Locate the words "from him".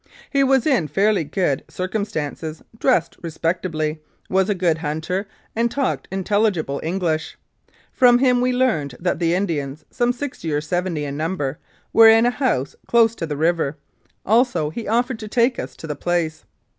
7.93-8.41